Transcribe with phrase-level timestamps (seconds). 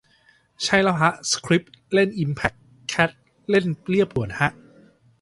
[0.63, 1.63] ใช่แล้วฮะ สคริป
[1.93, 2.53] เล่นอิมแพค
[2.89, 3.11] แคท
[3.49, 4.49] เล่นเลียบด่วนฮะ